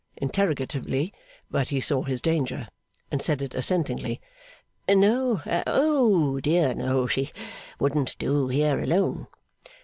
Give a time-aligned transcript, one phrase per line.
[0.17, 1.13] interrogatively,
[1.51, 2.67] but he saw his danger
[3.11, 4.19] and said it assentingly,
[4.89, 7.29] 'No, Oh dear no; she
[7.79, 9.27] wouldn't do here alone.